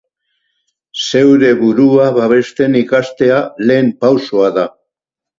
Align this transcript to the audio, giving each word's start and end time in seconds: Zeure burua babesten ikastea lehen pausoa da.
Zeure 1.01 1.51
burua 1.59 2.07
babesten 2.15 2.77
ikastea 2.79 3.41
lehen 3.65 3.91
pausoa 4.07 4.49
da. 4.57 4.65